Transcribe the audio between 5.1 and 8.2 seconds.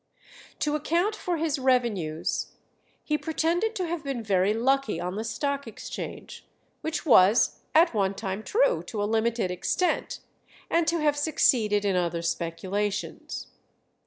the Stock Exchange, which was at one